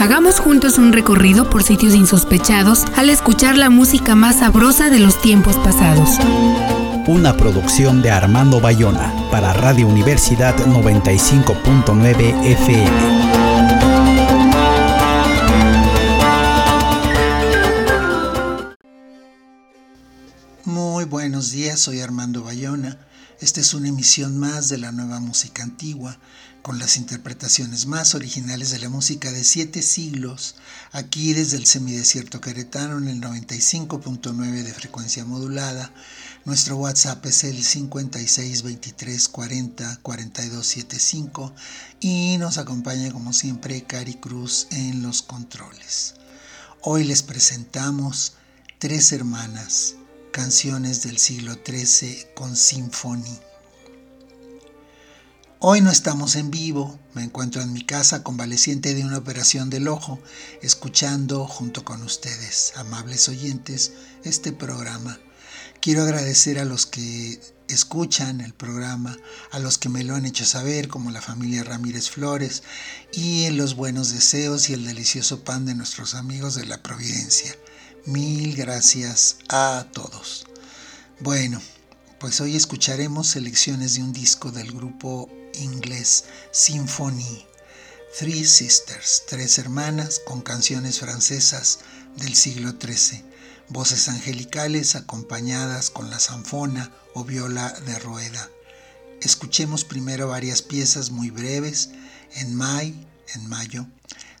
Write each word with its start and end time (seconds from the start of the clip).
Hagamos 0.00 0.40
juntos 0.40 0.78
un 0.78 0.94
recorrido 0.94 1.50
por 1.50 1.62
sitios 1.62 1.94
insospechados 1.94 2.86
al 2.96 3.10
escuchar 3.10 3.58
la 3.58 3.68
música 3.68 4.14
más 4.14 4.38
sabrosa 4.38 4.88
de 4.88 4.98
los 4.98 5.20
tiempos 5.20 5.56
pasados. 5.56 6.16
Una 7.06 7.36
producción 7.36 8.00
de 8.00 8.10
Armando 8.10 8.62
Bayona 8.62 9.12
para 9.30 9.52
Radio 9.52 9.86
Universidad 9.86 10.56
95.9 10.56 12.44
FM. 12.46 12.90
Muy 20.64 21.04
buenos 21.04 21.50
días, 21.50 21.78
soy 21.78 22.00
Armando 22.00 22.42
Bayona. 22.42 22.96
Esta 23.38 23.60
es 23.60 23.74
una 23.74 23.88
emisión 23.88 24.38
más 24.38 24.70
de 24.70 24.78
la 24.78 24.92
nueva 24.92 25.20
música 25.20 25.62
antigua 25.62 26.16
con 26.62 26.78
las 26.78 26.96
interpretaciones 26.96 27.86
más 27.86 28.14
originales 28.14 28.70
de 28.70 28.78
la 28.78 28.88
música 28.88 29.32
de 29.32 29.44
siete 29.44 29.82
siglos, 29.82 30.56
aquí 30.92 31.32
desde 31.32 31.56
el 31.56 31.66
semidesierto 31.66 32.40
queretano 32.40 32.98
en 32.98 33.08
el 33.08 33.20
95.9 33.20 34.62
de 34.62 34.74
frecuencia 34.74 35.24
modulada. 35.24 35.92
Nuestro 36.44 36.76
WhatsApp 36.76 37.24
es 37.26 37.44
el 37.44 37.62
56 37.62 38.62
23 38.62 39.28
40 39.28 39.98
42 40.02 40.66
75 40.66 41.54
y 42.00 42.36
nos 42.38 42.58
acompaña 42.58 43.12
como 43.12 43.32
siempre 43.32 43.84
Cari 43.84 44.14
Cruz 44.14 44.66
en 44.70 45.02
los 45.02 45.22
controles. 45.22 46.14
Hoy 46.82 47.04
les 47.04 47.22
presentamos 47.22 48.34
Tres 48.78 49.12
Hermanas, 49.12 49.96
canciones 50.32 51.02
del 51.02 51.18
siglo 51.18 51.54
XIII 51.64 52.28
con 52.34 52.56
sinfonía. 52.56 53.49
Hoy 55.62 55.82
no 55.82 55.90
estamos 55.90 56.36
en 56.36 56.50
vivo, 56.50 56.98
me 57.12 57.22
encuentro 57.22 57.60
en 57.60 57.74
mi 57.74 57.84
casa 57.84 58.22
convaleciente 58.22 58.94
de 58.94 59.04
una 59.04 59.18
operación 59.18 59.68
del 59.68 59.88
ojo, 59.88 60.18
escuchando 60.62 61.46
junto 61.46 61.84
con 61.84 62.02
ustedes, 62.02 62.72
amables 62.76 63.28
oyentes, 63.28 63.92
este 64.24 64.52
programa. 64.52 65.20
Quiero 65.82 66.00
agradecer 66.00 66.58
a 66.58 66.64
los 66.64 66.86
que 66.86 67.38
escuchan 67.68 68.40
el 68.40 68.54
programa, 68.54 69.18
a 69.50 69.58
los 69.58 69.76
que 69.76 69.90
me 69.90 70.02
lo 70.02 70.14
han 70.14 70.24
hecho 70.24 70.46
saber, 70.46 70.88
como 70.88 71.10
la 71.10 71.20
familia 71.20 71.62
Ramírez 71.62 72.08
Flores, 72.08 72.62
y 73.12 73.50
los 73.50 73.76
buenos 73.76 74.14
deseos 74.14 74.70
y 74.70 74.72
el 74.72 74.86
delicioso 74.86 75.44
pan 75.44 75.66
de 75.66 75.74
nuestros 75.74 76.14
amigos 76.14 76.54
de 76.54 76.64
la 76.64 76.82
Providencia. 76.82 77.54
Mil 78.06 78.56
gracias 78.56 79.36
a 79.50 79.84
todos. 79.92 80.46
Bueno, 81.20 81.60
pues 82.20 82.38
hoy 82.42 82.54
escucharemos 82.54 83.28
selecciones 83.28 83.94
de 83.94 84.02
un 84.02 84.12
disco 84.12 84.52
del 84.52 84.70
grupo 84.72 85.30
inglés 85.54 86.26
Symphony. 86.50 87.46
Three 88.18 88.44
Sisters, 88.44 89.22
tres 89.26 89.56
hermanas 89.58 90.20
con 90.26 90.42
canciones 90.42 91.00
francesas 91.00 91.78
del 92.16 92.34
siglo 92.34 92.72
XIII, 92.72 93.24
voces 93.70 94.08
angelicales 94.08 94.96
acompañadas 94.96 95.88
con 95.88 96.10
la 96.10 96.18
zanfona 96.18 96.92
o 97.14 97.24
viola 97.24 97.70
de 97.86 97.98
rueda. 97.98 98.50
Escuchemos 99.22 99.84
primero 99.84 100.28
varias 100.28 100.60
piezas 100.60 101.10
muy 101.10 101.30
breves, 101.30 101.88
en 102.34 102.54
May, 102.54 103.08
en 103.34 103.48
mayo, 103.48 103.86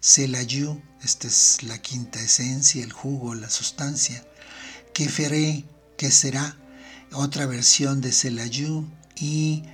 C'est 0.02 0.28
la 0.28 0.42
You, 0.42 0.82
esta 1.02 1.28
es 1.28 1.62
la 1.62 1.80
quinta 1.80 2.20
esencia, 2.20 2.84
el 2.84 2.92
jugo, 2.92 3.34
la 3.34 3.48
sustancia, 3.48 4.22
Que 4.92 5.08
feré, 5.08 5.64
que 5.96 6.10
será, 6.10 6.58
otra 7.12 7.46
versión 7.46 8.00
de 8.00 8.12
C'est 8.12 8.30
la 8.30 8.46
You 8.46 8.86
y 9.16 9.64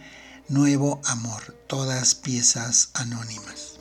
Nuevo 0.49 1.01
Amor, 1.05 1.57
todas 1.67 2.15
piezas 2.15 2.91
anónimas. 2.95 3.76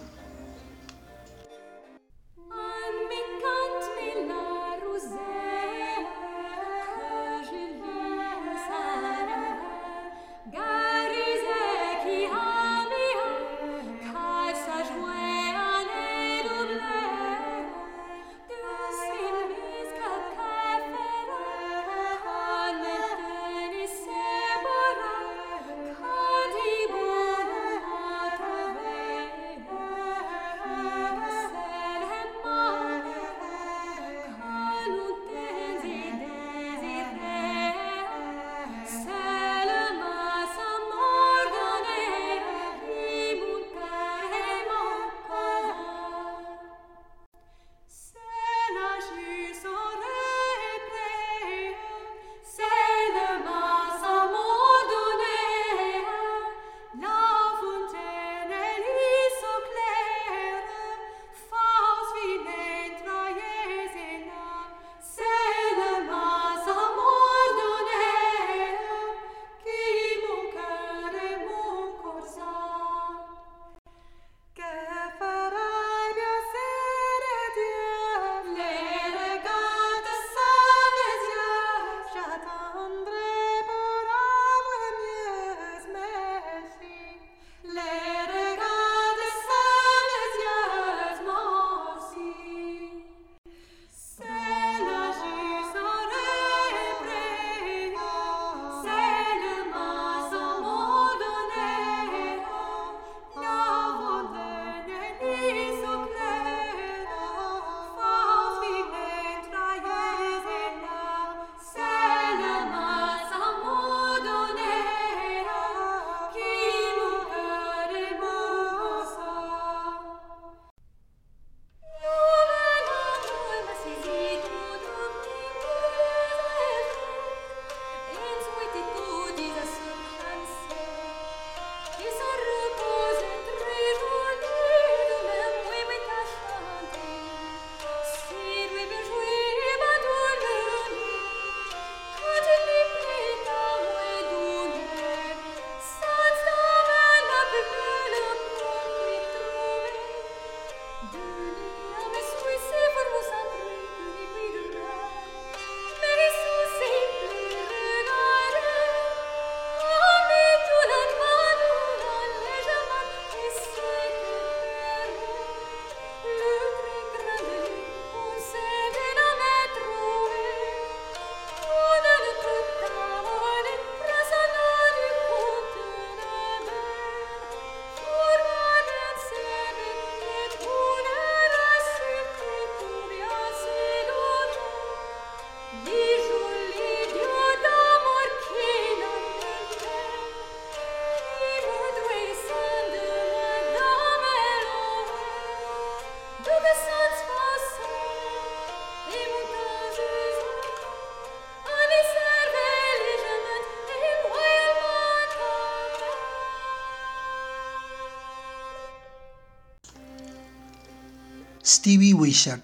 Stevie 211.67 212.13
Wishart, 212.13 212.61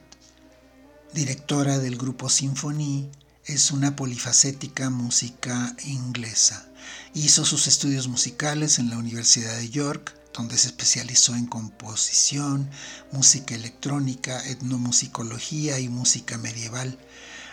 directora 1.11 1.79
del 1.79 1.97
grupo 1.97 2.29
Symphony, 2.29 3.09
es 3.45 3.71
una 3.71 3.95
polifacética 3.95 4.91
música 4.91 5.75
inglesa. 5.85 6.69
Hizo 7.15 7.43
sus 7.43 7.65
estudios 7.65 8.07
musicales 8.07 8.77
en 8.77 8.91
la 8.91 8.99
Universidad 8.99 9.57
de 9.57 9.71
York, 9.71 10.15
donde 10.35 10.55
se 10.55 10.67
especializó 10.67 11.35
en 11.35 11.47
composición, 11.47 12.69
música 13.11 13.55
electrónica, 13.55 14.47
etnomusicología 14.47 15.79
y 15.79 15.89
música 15.89 16.37
medieval. 16.37 16.99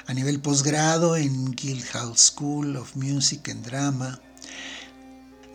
A 0.06 0.12
nivel 0.12 0.40
posgrado 0.40 1.16
en 1.16 1.52
Guildhall 1.52 2.18
School 2.18 2.76
of 2.76 2.94
Music 2.94 3.48
and 3.48 3.64
Drama, 3.64 4.20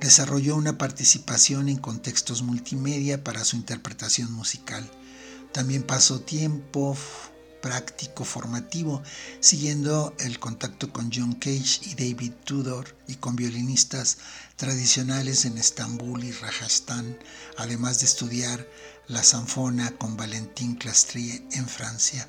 desarrolló 0.01 0.56
una 0.56 0.75
participación 0.80 1.69
en 1.69 1.78
contextos 1.78 2.42
multimedia 2.42 3.24
para 3.24 3.45
su 3.45 3.57
interpretación 3.57 4.34
musical. 4.34 4.90
También 5.53 5.83
pasó 5.83 6.19
tiempo 6.19 6.97
práctico 7.61 8.25
formativo, 8.25 9.01
siguiendo 9.39 10.13
el 10.19 10.39
contacto 10.39 10.91
con 10.91 11.11
John 11.13 11.33
Cage 11.35 11.79
y 11.83 11.95
David 11.95 12.33
Tudor 12.44 12.94
y 13.07 13.15
con 13.15 13.35
violinistas 13.38 14.17
tradicionales 14.57 15.45
en 15.45 15.57
Estambul 15.57 16.23
y 16.23 16.31
Rajasthan, 16.31 17.17
además 17.55 18.00
de 18.00 18.07
estudiar 18.07 18.67
la 19.07 19.23
sanfona 19.23 19.91
con 19.91 20.17
Valentin 20.17 20.75
Clastrie 20.75 21.45
en 21.51 21.67
Francia. 21.67 22.27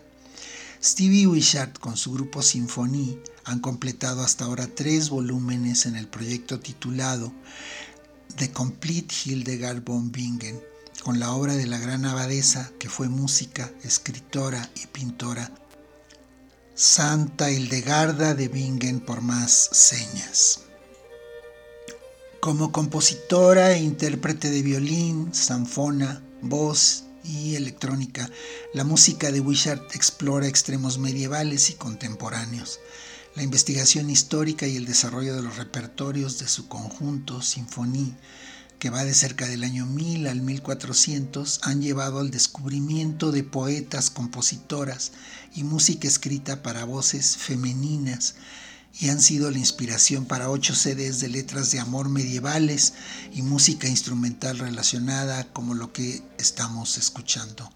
Stevie 0.83 1.27
Wishart 1.27 1.79
con 1.79 1.97
su 1.97 2.13
grupo 2.13 2.43
Sinfonie 2.43 3.19
han 3.45 3.61
completado 3.61 4.23
hasta 4.23 4.45
ahora 4.45 4.67
tres 4.67 5.09
volúmenes 5.09 5.87
en 5.87 5.97
el 5.97 6.07
proyecto 6.07 6.61
titulado 6.61 7.33
The 8.37 8.53
Complete 8.53 9.15
Hildegard 9.25 9.83
von 9.83 10.13
Bingen, 10.13 10.61
con 11.05 11.21
la 11.21 11.33
obra 11.33 11.55
de 11.55 11.67
la 11.67 11.79
gran 11.79 12.07
abadesa 12.07 12.73
que 12.79 12.89
fue 12.89 13.11
música, 13.11 13.71
escritora 13.83 14.71
y 14.83 14.87
pintora, 14.87 15.53
Santa 16.75 17.51
Hildegarda 17.51 18.35
de 18.35 18.49
Bingen 18.49 19.01
por 19.01 19.21
más 19.21 19.53
señas. 19.53 20.63
Como 22.41 22.73
compositora 22.73 23.73
e 23.73 23.83
intérprete 23.83 24.51
de 24.51 24.63
violín, 24.63 25.35
sanfona, 25.35 26.23
voz 26.41 27.05
y 27.23 27.55
electrónica, 27.55 28.31
la 28.73 28.85
música 28.85 29.31
de 29.31 29.41
Wishart 29.41 29.95
explora 29.95 30.47
extremos 30.47 30.97
medievales 30.97 31.69
y 31.69 31.75
contemporáneos. 31.75 32.81
La 33.35 33.43
investigación 33.43 34.09
histórica 34.09 34.67
y 34.67 34.77
el 34.77 34.87
desarrollo 34.87 35.37
de 35.37 35.43
los 35.43 35.59
repertorios 35.59 36.39
de 36.39 36.49
su 36.49 36.67
conjunto, 36.67 37.43
sinfonía, 37.43 38.17
que 38.79 38.91
va 38.91 39.05
de 39.05 39.15
cerca 39.15 39.47
del 39.47 39.65
año 39.65 39.87
1000 39.87 40.27
al 40.27 40.41
1400, 40.43 41.61
han 41.63 41.83
llevado 41.83 42.21
al 42.21 42.31
descubrimiento 42.31 43.33
de 43.33 43.43
poetas, 43.43 44.11
compositoras 44.11 45.13
y 45.55 45.65
música 45.65 46.09
escrita 46.09 46.63
para 46.63 46.85
voces 46.85 47.37
femeninas 47.37 48.35
y 49.01 49.09
han 49.09 49.21
sido 49.21 49.51
la 49.51 49.59
inspiración 49.59 50.25
para 50.25 50.51
ocho 50.51 50.75
CDs 50.75 51.21
de 51.21 51.29
letras 51.29 51.71
de 51.71 51.81
amor 51.81 52.09
medievales 52.09 52.95
y 53.33 53.43
música 53.43 53.89
instrumental 53.89 54.59
relacionada 54.59 55.45
como 55.53 55.75
lo 55.75 55.93
que 55.93 56.23
estamos 56.39 56.97
escuchando. 56.97 57.71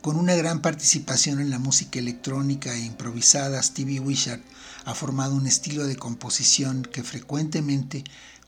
Con 0.00 0.16
una 0.16 0.34
gran 0.34 0.60
participación 0.60 1.40
en 1.40 1.50
la 1.50 1.58
música 1.58 1.98
electrónica 1.98 2.74
e 2.74 2.84
improvisada, 2.84 3.62
Stevie 3.62 4.00
Wishart 4.00 4.42
ha 4.84 4.94
formado 4.94 5.34
un 5.34 5.46
estilo 5.46 5.86
de 5.86 5.96
composición 5.96 6.82
que 6.82 7.02
frecuentemente 7.02 8.04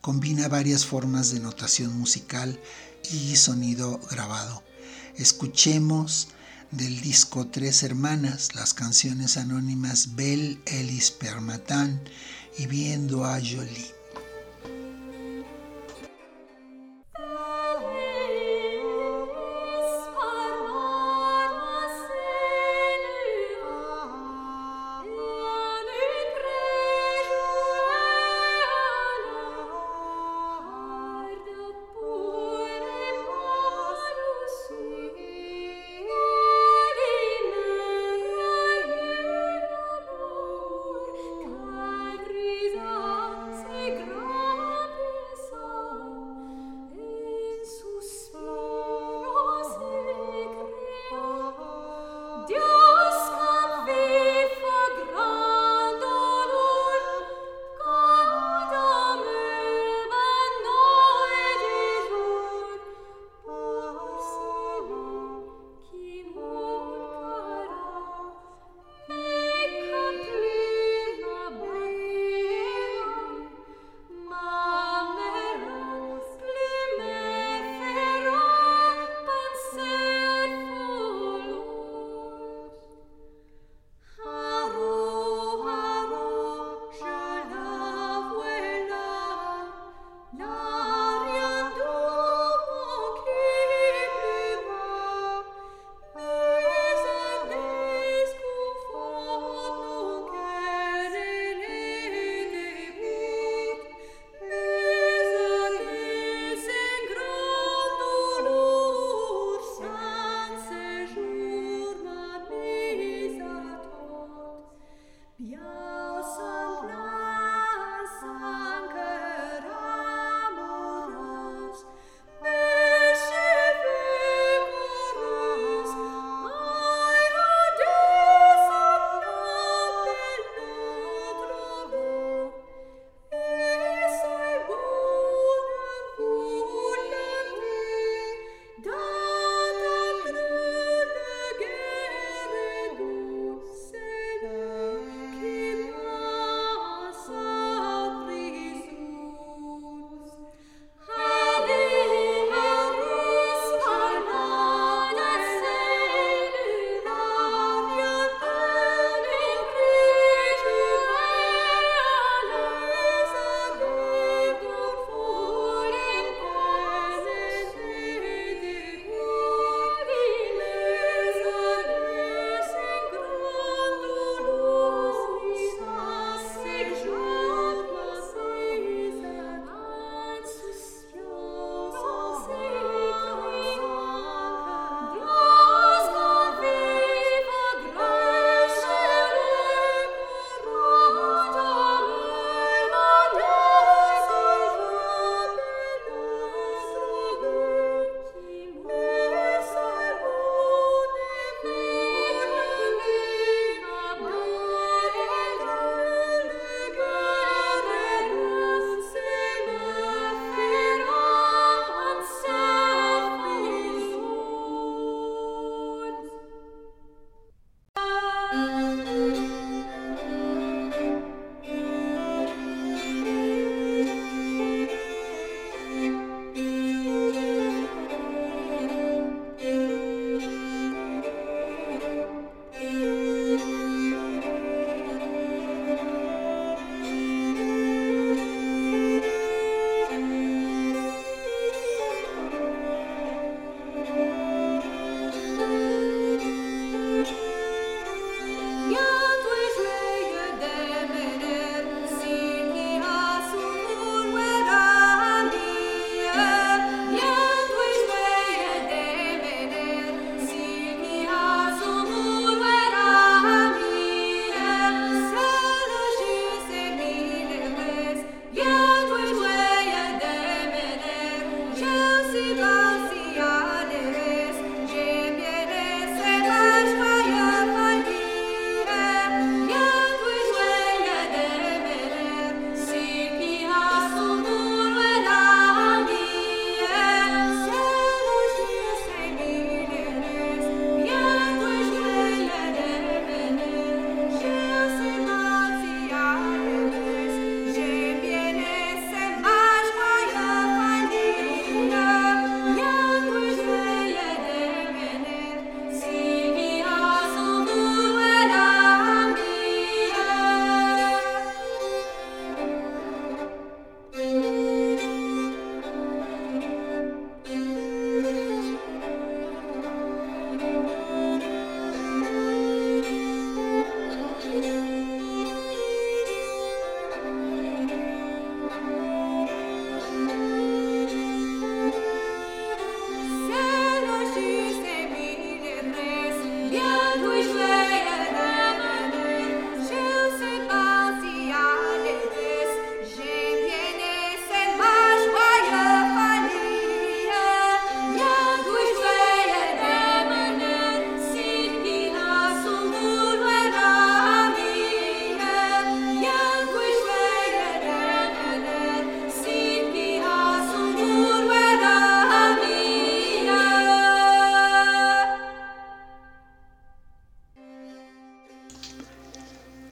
combina 0.06 0.46
varias 0.46 0.86
formas 0.86 1.32
de 1.32 1.40
notación 1.40 1.98
musical 1.98 2.60
y 3.10 3.34
sonido 3.34 3.98
grabado. 4.08 4.62
Escuchemos 5.16 6.28
del 6.70 7.00
disco 7.00 7.48
Tres 7.48 7.82
Hermanas 7.82 8.54
las 8.54 8.72
canciones 8.72 9.36
anónimas 9.36 10.14
Belle 10.14 10.60
Ellis 10.64 11.10
Permatan 11.10 12.00
y 12.56 12.66
Viendo 12.66 13.24
a 13.24 13.40
Jolie. 13.40 13.95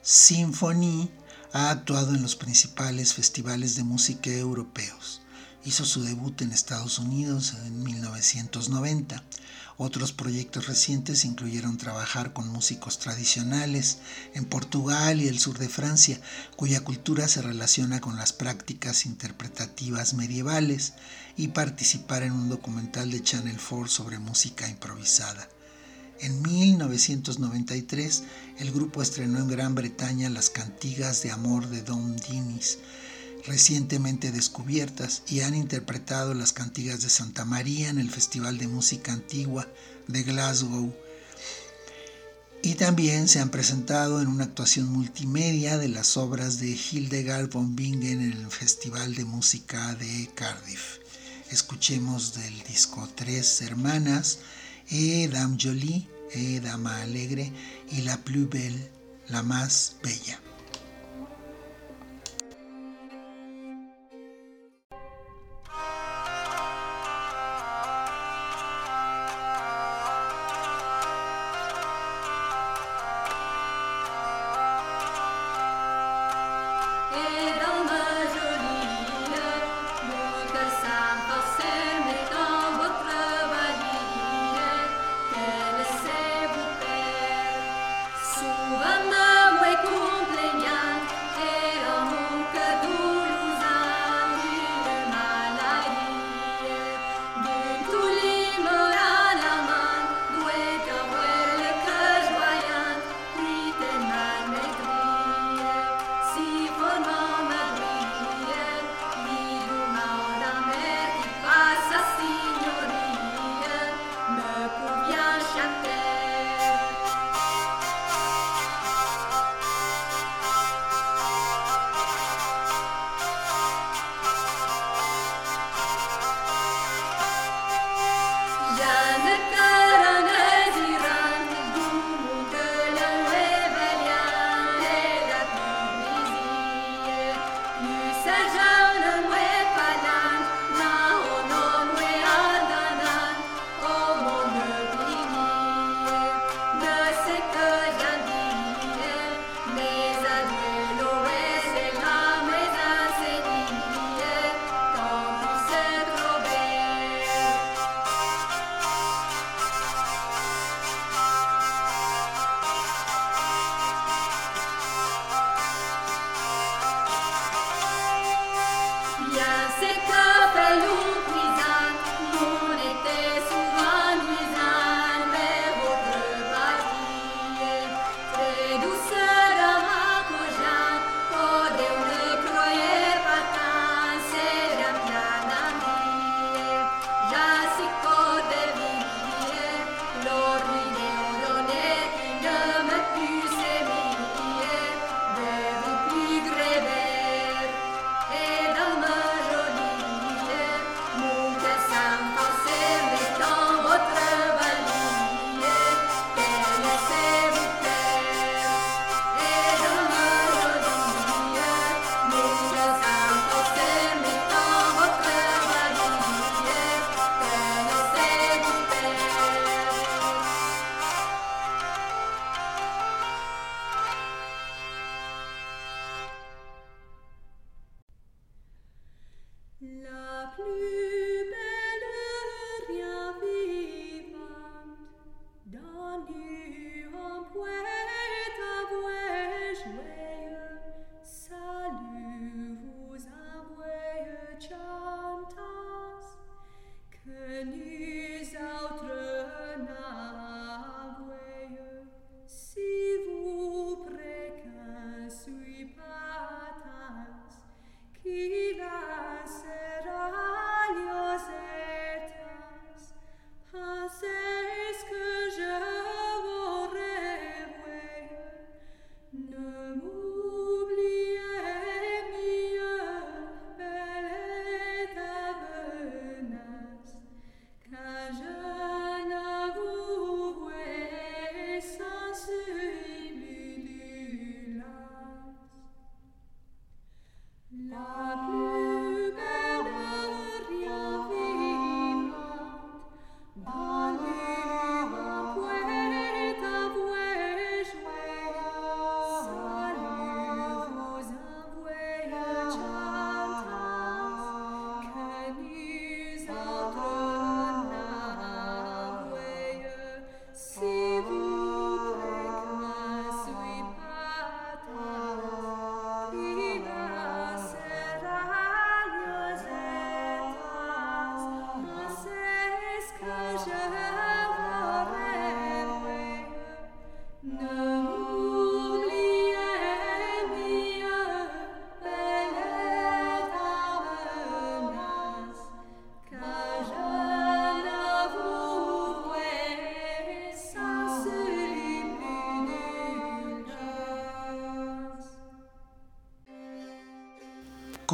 Symphony 0.07 1.11
ha 1.55 1.71
actuado 1.71 2.15
en 2.15 2.21
los 2.21 2.37
principales 2.37 3.15
festivales 3.15 3.75
de 3.75 3.85
música 3.85 4.29
europeos. 4.29 5.23
Hizo 5.65 5.87
su 5.87 6.03
debut 6.03 6.43
en 6.43 6.53
Estados 6.53 6.99
Unidos 6.99 7.55
en 7.65 7.83
1990. 7.83 9.25
Otros 9.79 10.13
proyectos 10.13 10.67
recientes 10.67 11.25
incluyeron 11.25 11.79
trabajar 11.79 12.35
con 12.35 12.49
músicos 12.49 12.99
tradicionales 12.99 13.97
en 14.35 14.45
Portugal 14.45 15.23
y 15.23 15.29
el 15.29 15.39
sur 15.39 15.59
de 15.59 15.71
Francia, 15.71 16.21
cuya 16.55 16.85
cultura 16.85 17.27
se 17.27 17.41
relaciona 17.41 18.03
con 18.03 18.17
las 18.17 18.35
prácticas 18.35 19.07
interpretativas 19.07 20.13
medievales, 20.13 20.93
y 21.39 21.49
participar 21.49 22.25
en 22.25 22.33
un 22.33 22.51
documental 22.51 23.11
de 23.11 23.23
Channel 23.23 23.57
4 23.57 23.89
sobre 23.89 24.19
música 24.19 24.69
improvisada. 24.69 25.49
En 26.21 26.43
1993, 26.43 28.23
el 28.59 28.71
grupo 28.73 29.03
estrenó 29.03 29.39
en 29.39 29.49
Gran 29.49 29.75
Bretaña 29.75 30.31
las 30.31 30.49
cantigas 30.49 31.23
de 31.23 31.33
amor 31.33 31.69
de 31.69 31.83
Dom 31.83 32.17
Dinis, 32.17 32.79
recientemente 33.47 34.31
descubiertas, 34.31 35.23
y 35.29 35.41
han 35.41 35.55
interpretado 35.55 36.33
las 36.33 36.53
cantigas 36.53 37.03
de 37.03 37.11
Santa 37.11 37.45
María 37.45 37.91
en 37.91 37.99
el 37.99 38.11
Festival 38.11 38.59
de 38.59 38.69
Música 38.69 39.13
Antigua 39.13 39.69
de 40.07 40.23
Glasgow. 40.23 40.95
Y 42.63 42.77
también 42.77 43.29
se 43.29 43.41
han 43.41 43.51
presentado 43.51 44.23
en 44.23 44.29
una 44.29 44.45
actuación 44.45 44.87
multimedia 44.87 45.77
de 45.77 45.89
las 45.89 46.17
obras 46.17 46.61
de 46.61 46.69
Hildegard 46.69 47.51
von 47.51 47.77
Bingen 47.77 48.23
en 48.23 48.33
el 48.33 48.51
Festival 48.51 49.15
de 49.15 49.25
Música 49.25 49.95
de 49.97 50.31
Cardiff. 50.35 50.99
Escuchemos 51.51 52.35
del 52.35 52.63
disco 52.63 53.07
Tres 53.15 53.61
Hermanas 53.61 54.39
et 54.91 55.29
Dame 55.29 55.59
Jolie, 55.59 56.07
et 56.33 56.61
Dama 56.61 56.91
Alegre 57.03 57.51
y 57.93 58.03
La 58.03 58.17
Plus 58.17 58.47
Belle, 58.47 58.91
la 59.29 59.43
más 59.43 59.97
bella. 60.03 60.44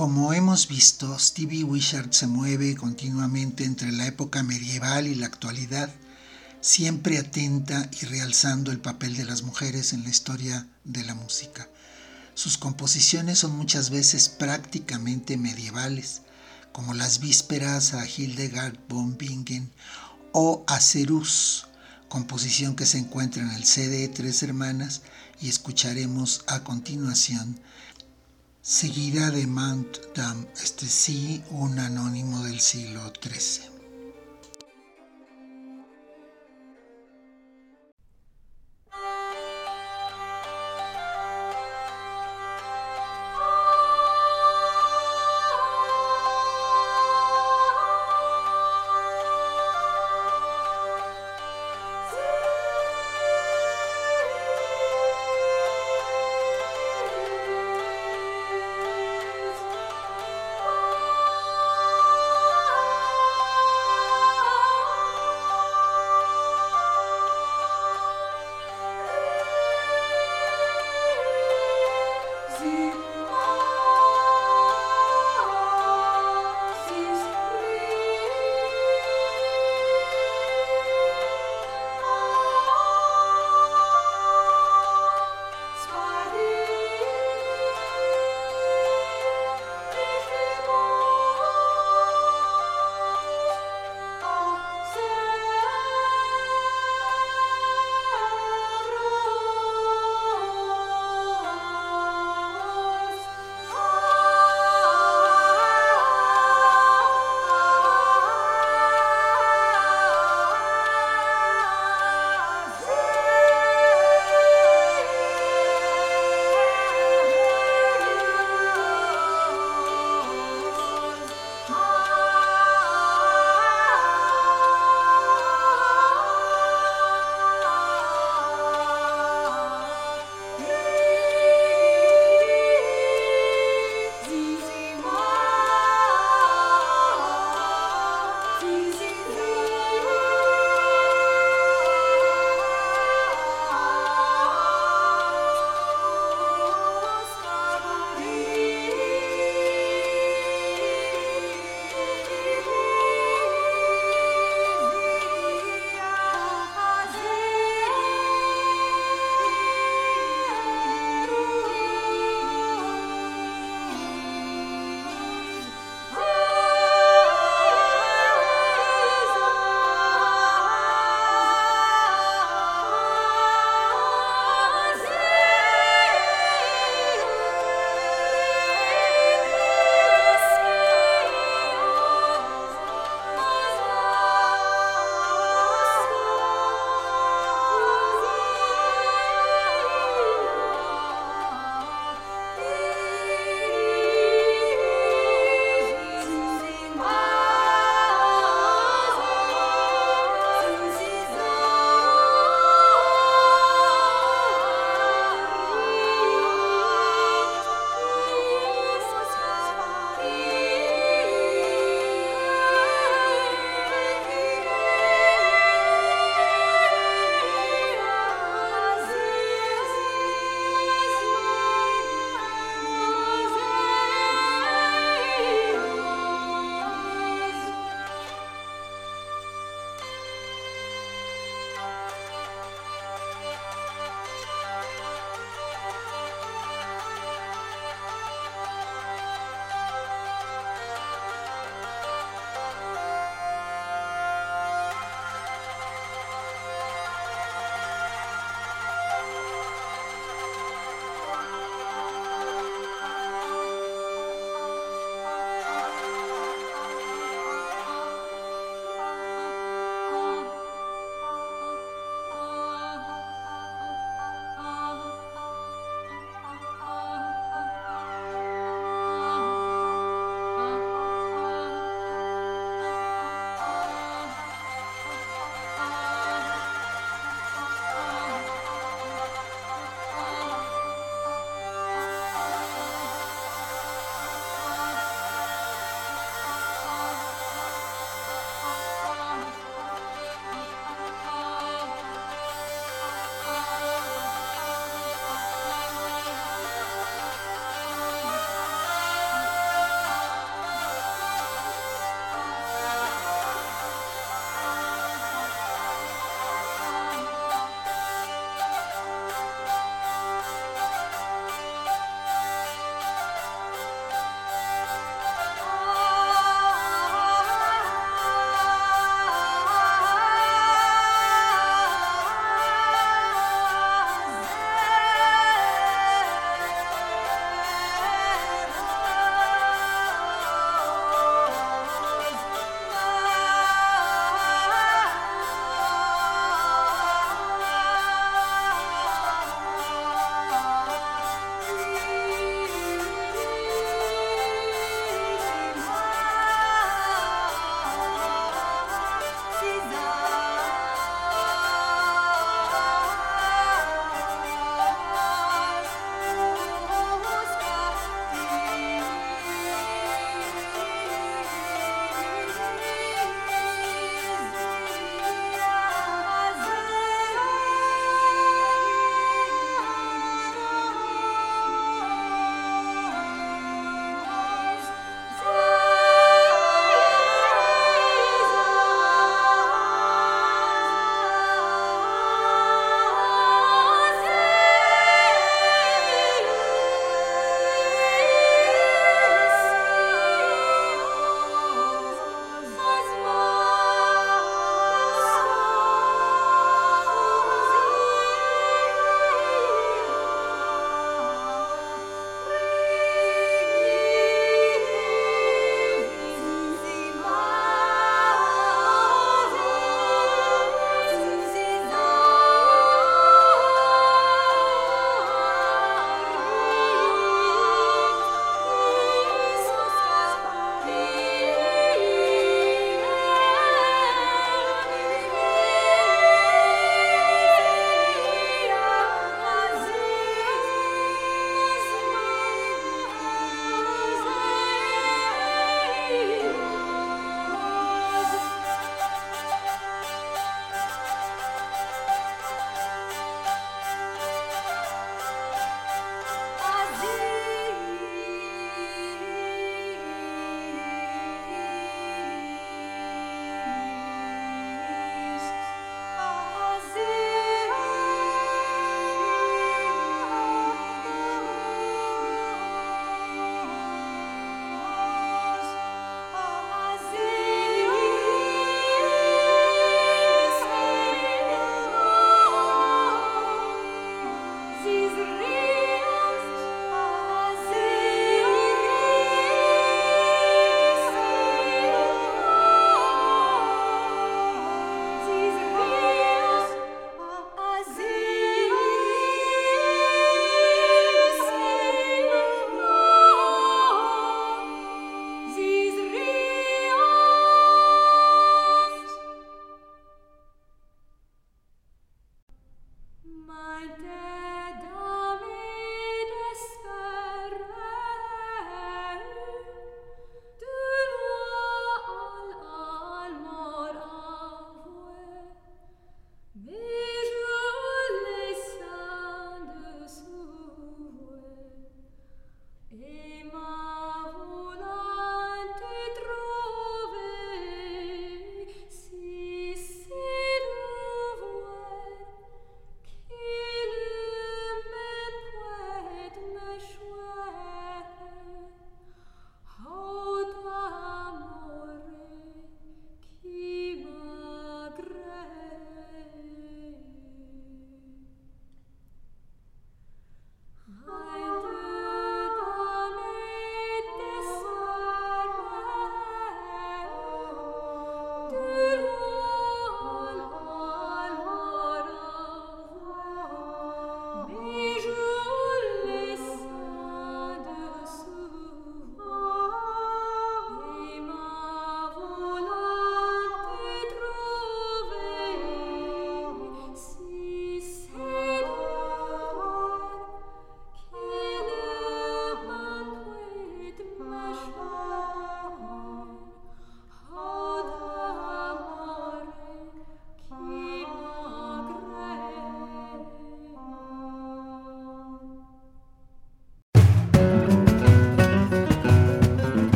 Como 0.00 0.32
hemos 0.32 0.66
visto, 0.66 1.18
Stevie 1.18 1.62
Wishart 1.62 2.14
se 2.14 2.26
mueve 2.26 2.74
continuamente 2.74 3.64
entre 3.64 3.92
la 3.92 4.06
época 4.06 4.42
medieval 4.42 5.06
y 5.06 5.14
la 5.14 5.26
actualidad, 5.26 5.90
siempre 6.62 7.18
atenta 7.18 7.90
y 8.00 8.06
realzando 8.06 8.72
el 8.72 8.80
papel 8.80 9.14
de 9.14 9.26
las 9.26 9.42
mujeres 9.42 9.92
en 9.92 10.02
la 10.02 10.08
historia 10.08 10.66
de 10.84 11.04
la 11.04 11.14
música. 11.14 11.68
Sus 12.32 12.56
composiciones 12.56 13.40
son 13.40 13.54
muchas 13.54 13.90
veces 13.90 14.30
prácticamente 14.30 15.36
medievales, 15.36 16.22
como 16.72 16.94
las 16.94 17.20
vísperas 17.20 17.92
a 17.92 18.08
Hildegard 18.08 18.78
von 18.88 19.18
Bingen 19.18 19.70
o 20.32 20.64
a 20.66 20.80
Cerus, 20.80 21.66
composición 22.08 22.74
que 22.74 22.86
se 22.86 22.96
encuentra 22.96 23.42
en 23.42 23.50
el 23.50 23.64
CD 23.64 24.08
Tres 24.08 24.42
Hermanas 24.42 25.02
y 25.42 25.50
escucharemos 25.50 26.42
a 26.46 26.64
continuación 26.64 27.60
seguida 28.70 29.32
de 29.32 29.48
Mount 29.48 29.98
Dam, 30.14 30.46
este 30.62 30.86
sí, 30.86 31.42
un 31.50 31.76
anónimo 31.80 32.44
del 32.44 32.60
siglo 32.60 33.00
XIII. 33.20 33.69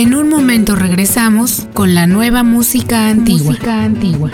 En 0.00 0.14
un 0.14 0.30
momento 0.30 0.76
regresamos 0.76 1.66
con 1.74 1.94
la 1.94 2.06
nueva 2.06 2.42
música 2.42 3.08
antigua. 3.10 3.48
Música 3.48 3.82
antigua. 3.82 4.30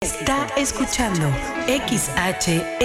Está 0.00 0.48
escuchando 0.56 1.30
XHSCAR. 1.68 2.84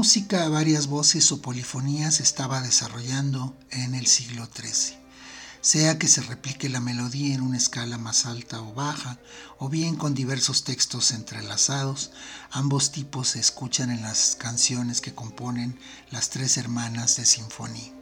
Música 0.00 0.46
a 0.46 0.48
varias 0.48 0.86
voces 0.86 1.30
o 1.30 1.42
polifonías 1.42 2.14
se 2.14 2.22
estaba 2.22 2.62
desarrollando 2.62 3.54
en 3.68 3.94
el 3.94 4.06
siglo 4.06 4.48
XIII, 4.50 4.96
sea 5.60 5.98
que 5.98 6.08
se 6.08 6.22
replique 6.22 6.70
la 6.70 6.80
melodía 6.80 7.34
en 7.34 7.42
una 7.42 7.58
escala 7.58 7.98
más 7.98 8.24
alta 8.24 8.62
o 8.62 8.72
baja, 8.72 9.18
o 9.58 9.68
bien 9.68 9.96
con 9.96 10.14
diversos 10.14 10.64
textos 10.64 11.10
entrelazados, 11.10 12.12
ambos 12.50 12.92
tipos 12.92 13.28
se 13.28 13.40
escuchan 13.40 13.90
en 13.90 14.00
las 14.00 14.36
canciones 14.36 15.02
que 15.02 15.14
componen 15.14 15.78
las 16.10 16.30
tres 16.30 16.56
hermanas 16.56 17.16
de 17.16 17.26
sinfonía. 17.26 17.92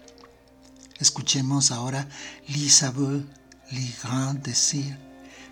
Escuchemos 1.01 1.73
ahora 1.73 2.09
Les 2.47 2.75
Sabeurs, 2.75 3.25
les 3.73 4.01
grands 4.05 4.41
désirs, 4.45 4.97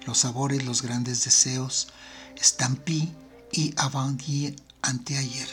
los 0.07 0.19
sabores, 0.19 0.65
los 0.65 0.81
grandes 0.81 1.25
deseos, 1.25 1.89
Stampy 2.41 3.13
y 3.51 3.75
Avant-hier, 3.77 4.55
anteayer. 4.83 5.49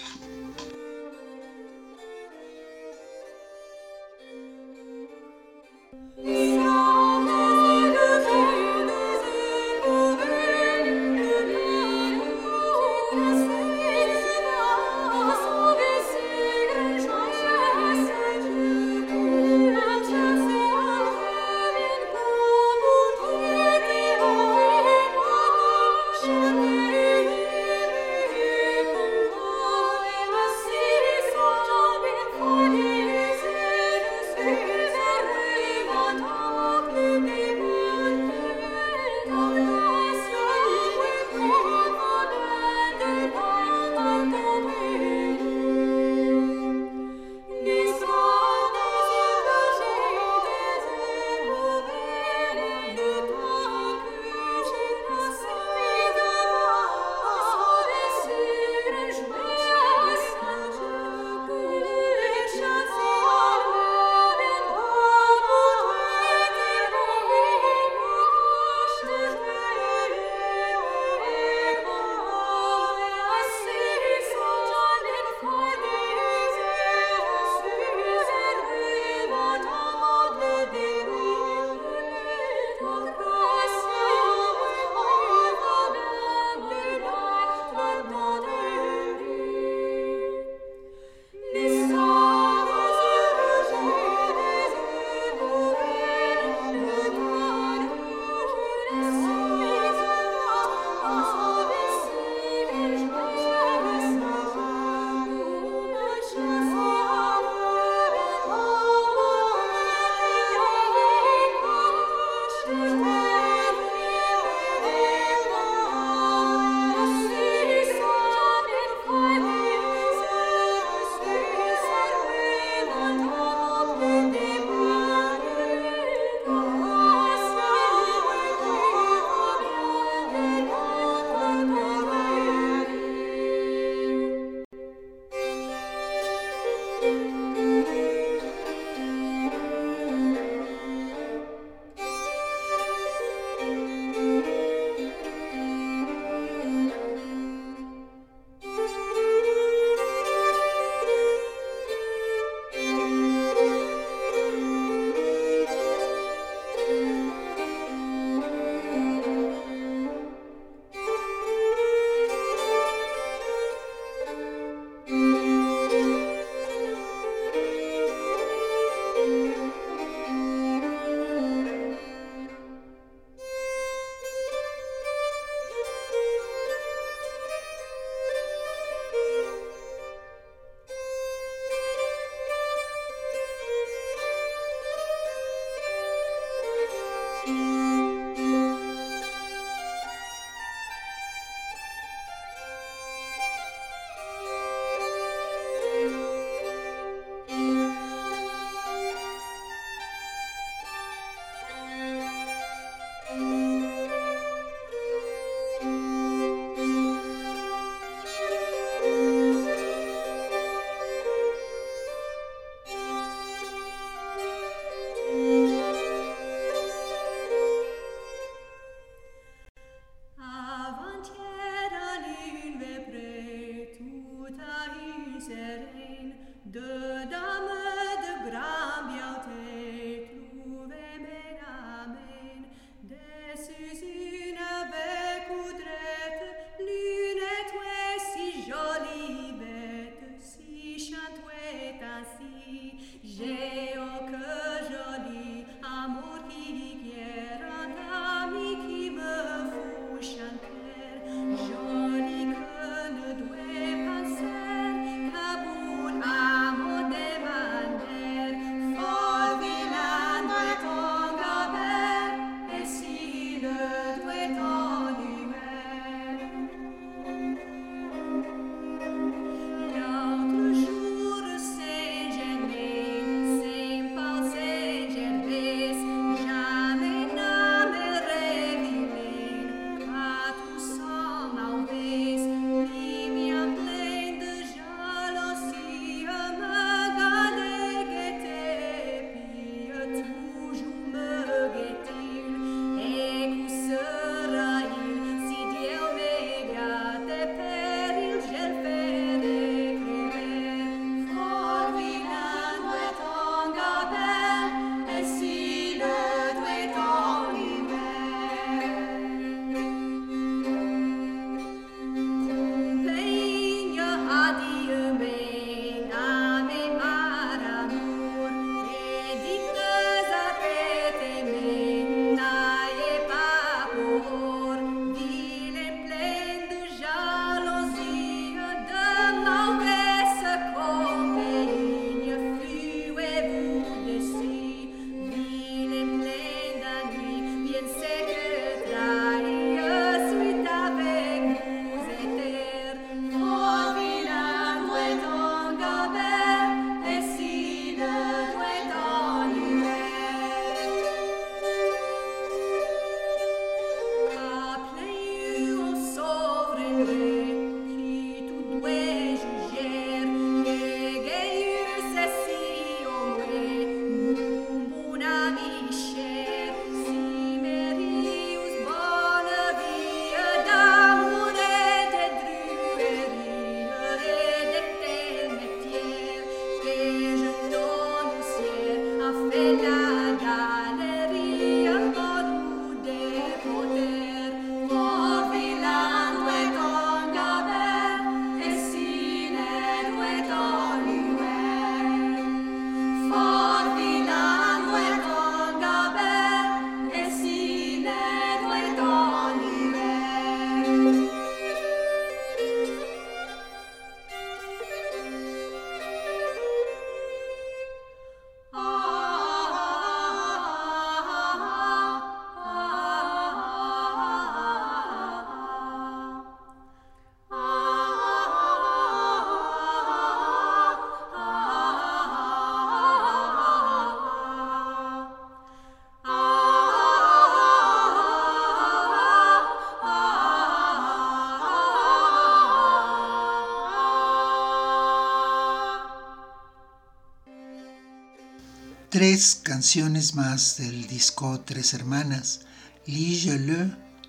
Tres 439.23 439.55
canciones 439.63 440.35
más 440.35 440.75
del 440.75 441.07
disco 441.07 441.61
Tres 441.61 441.93
Hermanas, 441.93 442.59
Lige 443.05 443.57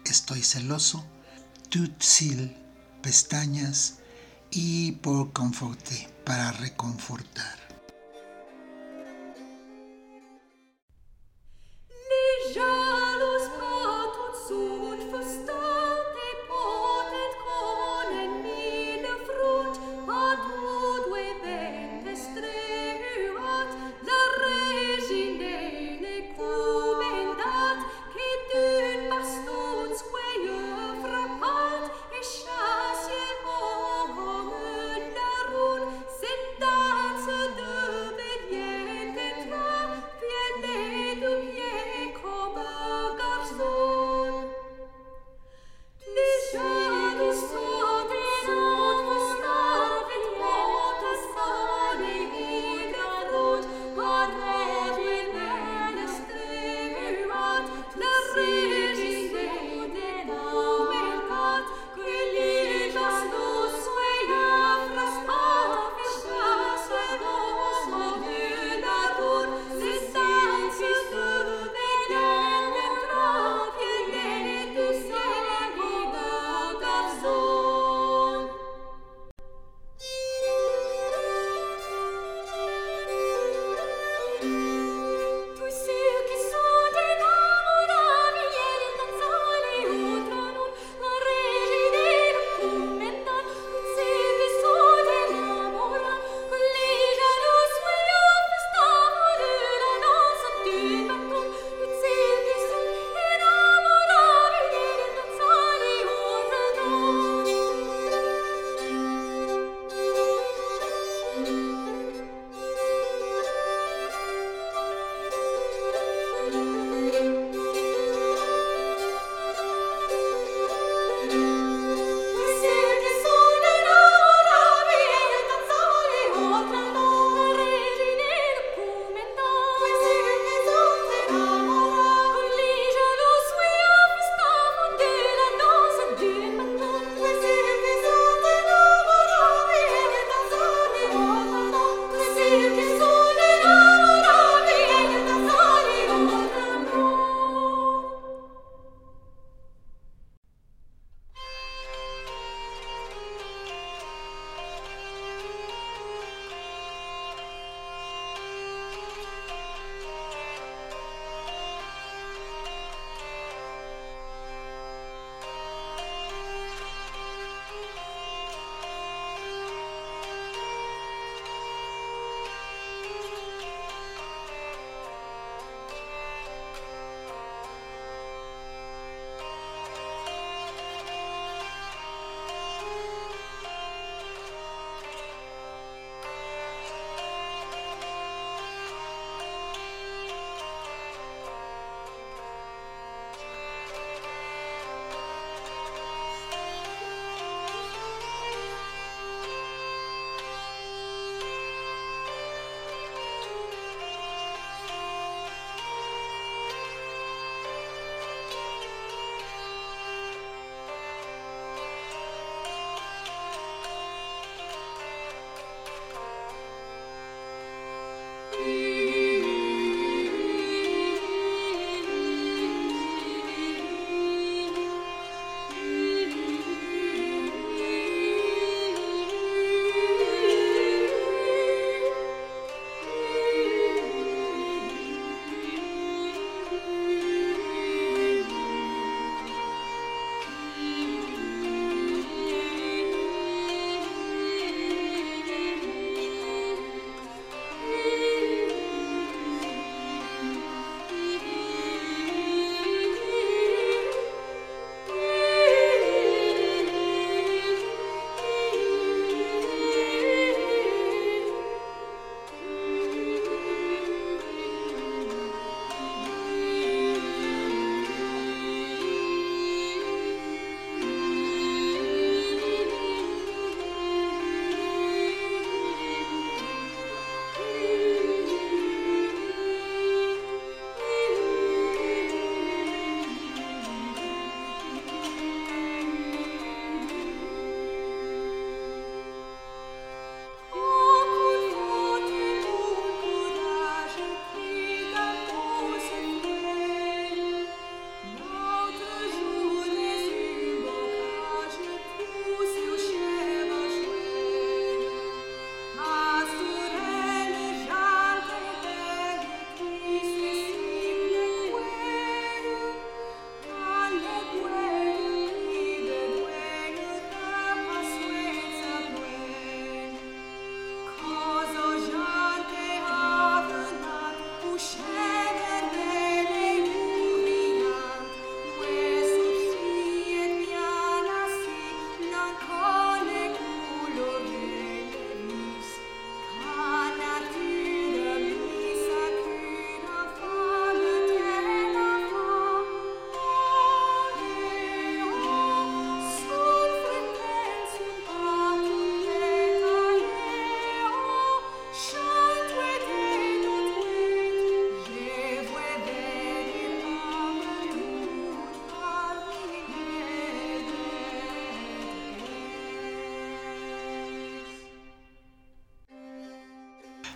Estoy 0.05 0.41
celoso, 0.41 1.05
Tout 1.69 1.91
Sil, 1.99 2.55
Pestañas 3.03 3.97
y 4.53 4.93
Por 4.93 5.33
Conforte, 5.33 6.09
para 6.25 6.53
reconfortar. 6.53 7.54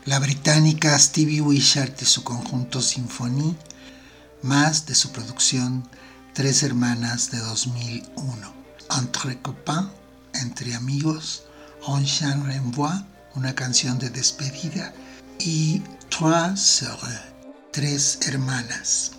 La 0.08 0.18
británica 0.18 0.98
Stevie 0.98 1.42
Wishart 1.42 2.00
de 2.00 2.06
su 2.06 2.24
conjunto 2.24 2.80
Sinfonie, 2.80 3.54
más 4.40 4.86
de 4.86 4.94
su 4.94 5.12
producción 5.12 5.86
Tres 6.32 6.62
Hermanas 6.62 7.30
de 7.30 7.36
2001. 7.40 8.54
Entre 8.98 9.38
copains, 9.42 9.90
entre 10.32 10.74
amigos, 10.74 11.42
Un 11.86 12.06
chant 12.06 12.46
renvoi, 12.46 13.04
una 13.34 13.54
canción 13.54 13.98
de 13.98 14.08
despedida, 14.08 14.94
y 15.38 15.82
Trois 16.08 16.58
sœurs, 16.58 17.20
tres 17.70 18.18
hermanas. 18.26 19.17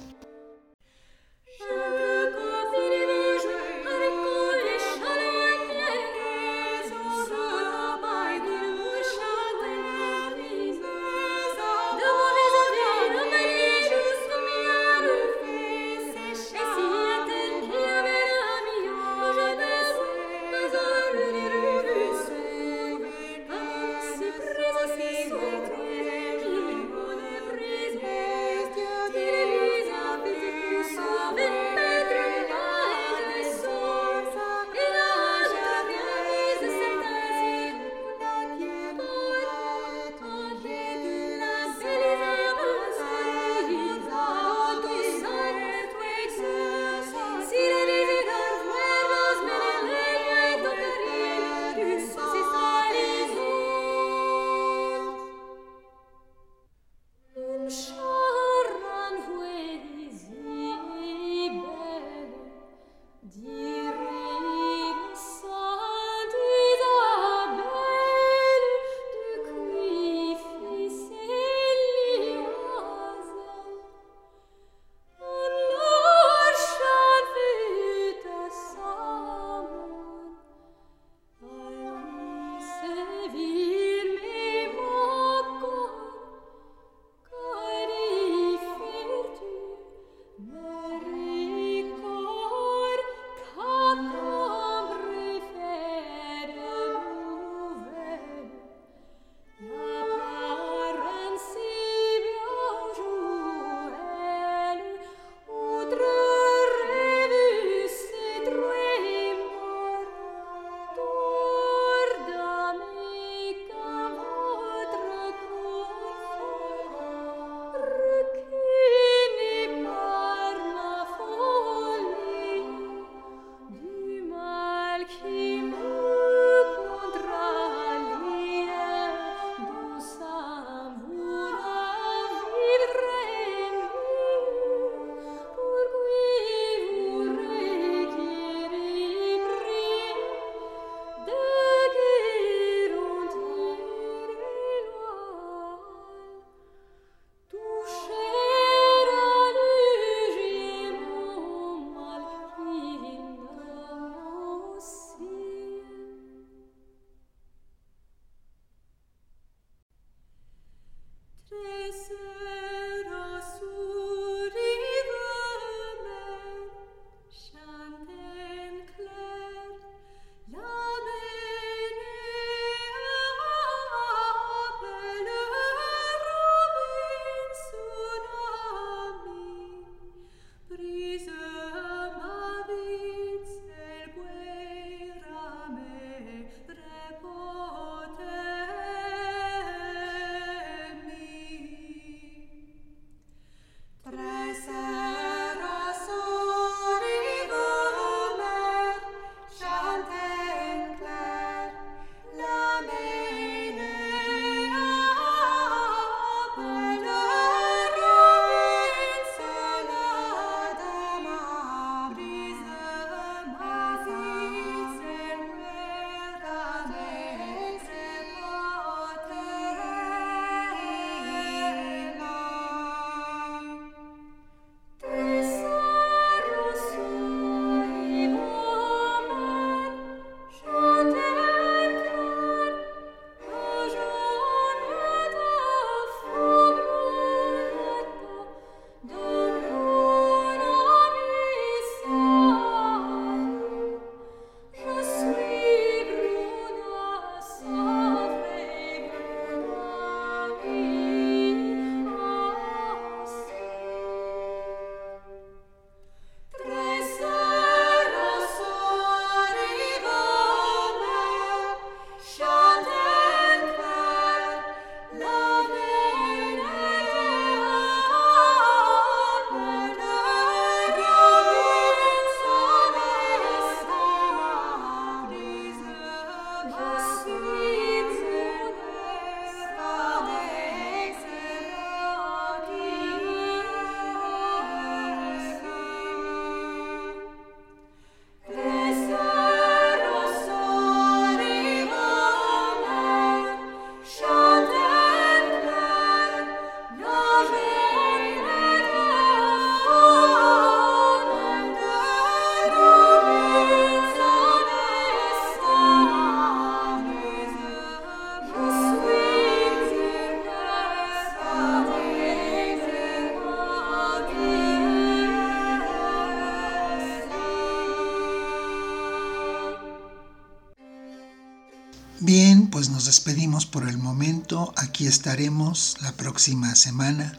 Aquí 325.00 325.08
estaremos 325.08 325.96
la 326.02 326.12
próxima 326.12 326.76
semana. 326.76 327.32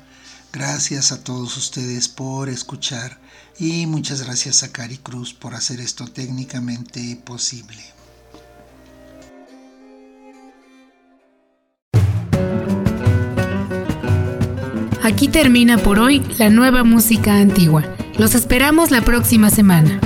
Gracias 0.51 1.13
a 1.13 1.23
todos 1.23 1.59
ustedes 1.59 2.09
por 2.09 2.49
escuchar 2.49 3.21
y 3.59 3.85
muchas 3.85 4.23
gracias 4.23 4.63
a 4.63 4.73
Cari 4.73 4.97
Cruz 4.97 5.35
por 5.35 5.55
hacer 5.55 5.79
esto 5.79 6.07
técnicamente 6.07 7.21
posible. 7.23 7.85
Aquí 15.03 15.29
termina 15.29 15.77
por 15.77 15.99
hoy 15.99 16.21
la 16.39 16.49
nueva 16.49 16.83
música 16.83 17.35
antigua. 17.35 17.85
Los 18.17 18.35
esperamos 18.35 18.91
la 18.91 19.03
próxima 19.03 19.51
semana. 19.51 20.01